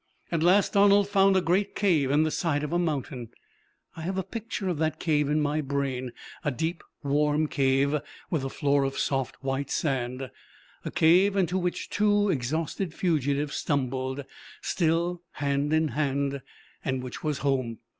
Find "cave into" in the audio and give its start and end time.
10.89-11.55